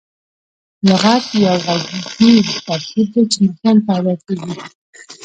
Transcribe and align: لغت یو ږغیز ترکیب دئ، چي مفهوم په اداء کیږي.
لغت 0.87 1.25
یو 1.43 1.55
ږغیز 1.63 2.47
ترکیب 2.67 3.07
دئ، 3.13 3.23
چي 3.31 3.37
مفهوم 3.45 3.77
په 3.85 3.91
اداء 3.97 4.17
کیږي. 4.25 4.53